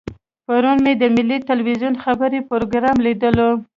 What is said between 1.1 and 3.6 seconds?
ملي ټلویزیون خبري پروګرام لیدلو.